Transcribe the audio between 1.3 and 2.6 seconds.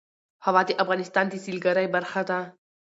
سیلګرۍ برخه ده.